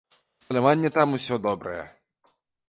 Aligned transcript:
Абсталяванне 0.37 0.91
там 0.95 1.13
усё 1.19 1.39
добрае. 1.45 1.85